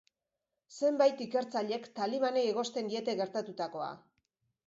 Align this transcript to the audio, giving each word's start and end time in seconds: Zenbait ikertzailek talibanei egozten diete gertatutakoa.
Zenbait 0.87 1.19
ikertzailek 1.25 1.85
talibanei 2.01 2.43
egozten 2.53 2.91
diete 2.93 3.17
gertatutakoa. 3.23 3.93